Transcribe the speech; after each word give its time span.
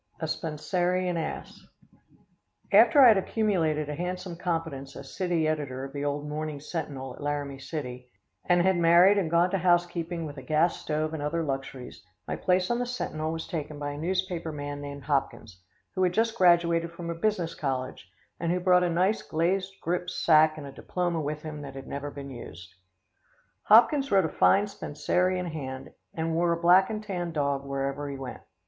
A 0.19 0.27
Spencerian 0.27 1.15
Ass. 1.15 1.67
After 2.73 3.01
I 3.01 3.09
had 3.09 3.19
accumulated 3.19 3.87
a 3.87 3.93
handsome 3.93 4.35
competence 4.35 4.95
as 4.95 5.15
city 5.15 5.47
editor 5.47 5.83
of 5.83 5.93
the 5.93 6.03
old 6.03 6.27
Morning 6.27 6.59
Sentinel 6.59 7.13
at 7.13 7.21
Laramie 7.21 7.59
City, 7.59 8.09
and 8.45 8.63
had 8.63 8.77
married 8.77 9.19
and 9.19 9.29
gone 9.29 9.51
to 9.51 9.59
housekeeping 9.59 10.25
with 10.25 10.37
a 10.37 10.41
gas 10.41 10.77
stove 10.81 11.13
and 11.13 11.21
other 11.21 11.43
luxuries, 11.43 12.03
my 12.27 12.35
place 12.35 12.71
on 12.71 12.79
the 12.79 12.85
Sentinel 12.87 13.31
was 13.31 13.45
taken 13.45 13.77
by 13.77 13.91
a 13.91 13.97
newspaper 13.99 14.51
man 14.51 14.81
named 14.81 15.03
Hopkins, 15.03 15.61
who 15.93 16.01
had 16.01 16.13
just 16.15 16.35
graduated 16.35 16.91
from 16.91 17.11
a 17.11 17.13
business 17.13 17.53
college, 17.53 18.09
and 18.39 18.51
who 18.51 18.59
brought 18.59 18.81
a 18.81 18.89
nice 18.89 19.21
glazed 19.21 19.71
grip 19.83 20.09
sack 20.09 20.57
and 20.57 20.65
a 20.65 20.71
diploma 20.71 21.21
with 21.21 21.43
him 21.43 21.61
that 21.61 21.75
had 21.75 21.85
never 21.85 22.09
been 22.09 22.31
used. 22.31 22.73
Hopkins 23.65 24.11
wrote 24.11 24.25
a 24.25 24.29
fine 24.29 24.65
Spencerian 24.65 25.45
hand 25.45 25.91
and 26.11 26.33
wore 26.33 26.53
a 26.53 26.59
black 26.59 26.89
and 26.89 27.03
tan 27.03 27.31
dog 27.31 27.63
where 27.63 27.85
ever 27.85 28.09
he 28.09 28.17
went. 28.17 28.41